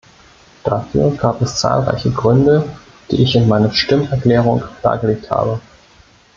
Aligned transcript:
Dafür 0.63 1.11
gab 1.15 1.43
es 1.43 1.57
zahlreiche 1.59 2.09
Gründe, 2.09 2.63
die 3.11 3.21
ich 3.21 3.35
in 3.35 3.47
meiner 3.47 3.69
Stimmerklärung 3.71 4.63
dargelegt 4.81 5.29
habe. 5.29 5.61